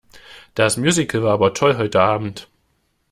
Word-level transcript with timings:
Das 0.55 0.77
Musical 0.77 1.21
war 1.21 1.33
aber 1.35 1.53
toll 1.53 1.77
heute 1.77 2.01
Abend. 2.01 2.47